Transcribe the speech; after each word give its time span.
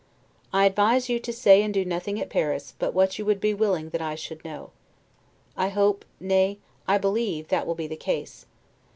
I 0.51 0.65
advise 0.65 1.09
you 1.09 1.19
to 1.19 1.31
say 1.31 1.61
and 1.61 1.71
do 1.71 1.85
nothing 1.85 2.19
at 2.19 2.31
Paris, 2.31 2.73
but 2.79 2.95
what 2.95 3.19
you 3.19 3.25
would 3.25 3.39
be 3.39 3.53
willing 3.53 3.89
that 3.89 4.01
I 4.01 4.15
should 4.15 4.43
know. 4.43 4.71
I 5.55 5.69
hope, 5.69 6.05
nay, 6.19 6.57
I 6.87 6.97
believe, 6.97 7.49
that 7.49 7.67
will 7.67 7.75
be 7.75 7.85
the 7.85 7.95
case. 7.95 8.47